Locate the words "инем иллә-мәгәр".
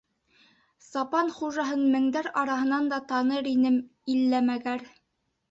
3.53-4.91